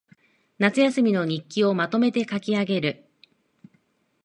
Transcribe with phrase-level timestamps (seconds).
[0.57, 3.05] 夏休みの日記をまとめて書きあげる